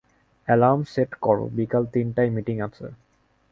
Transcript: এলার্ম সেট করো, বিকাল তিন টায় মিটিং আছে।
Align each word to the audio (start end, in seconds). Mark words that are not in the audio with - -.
এলার্ম 0.47 0.81
সেট 0.93 1.11
করো, 1.25 1.45
বিকাল 1.57 1.83
তিন 1.93 2.07
টায় 2.15 2.31
মিটিং 2.35 2.55
আছে। 2.67 2.85